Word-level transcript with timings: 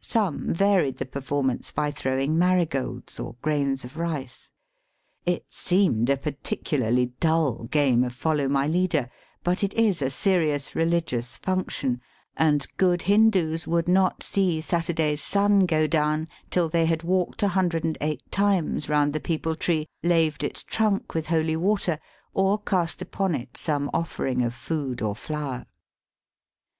Some 0.00 0.54
varied 0.54 0.98
the 0.98 1.04
performance 1.06 1.72
by 1.72 1.90
throwing 1.90 2.38
marigolds 2.38 3.18
or 3.18 3.34
grains 3.42 3.82
of 3.82 3.96
rice. 3.96 4.48
It 5.26 5.44
seemed 5.50 6.08
a 6.08 6.16
particularly 6.16 7.06
dull 7.18 7.64
game 7.64 8.04
of 8.04 8.14
foUow 8.14 8.48
my 8.48 8.68
leader; 8.68 9.10
but 9.42 9.64
it 9.64 9.74
is 9.74 10.00
a 10.00 10.08
serious 10.08 10.76
religious 10.76 11.36
function, 11.36 12.00
and 12.36 12.64
good 12.76 13.02
Hindoos 13.02 13.66
would 13.66 13.88
not 13.88 14.22
see 14.22 14.60
Saturday's 14.60 15.20
sun 15.20 15.66
go 15.66 15.88
down 15.88 16.28
till 16.48 16.68
they 16.68 16.86
had 16.86 17.02
walked 17.02 17.42
a 17.42 17.48
hundred 17.48 17.82
and 17.84 17.98
eight 18.00 18.22
times 18.30 18.88
round 18.88 19.12
the 19.12 19.18
peepul 19.18 19.56
tree, 19.58 19.88
laved 20.04 20.44
its 20.44 20.62
trunk 20.62 21.12
with 21.12 21.26
holy 21.26 21.56
water, 21.56 21.98
or 22.34 22.56
cast 22.56 23.02
upon 23.02 23.34
it 23.34 23.56
some 23.56 23.90
offering 23.92 24.42
of 24.42 24.54
food 24.54 25.02
or 25.02 25.16
flower. 25.16 25.66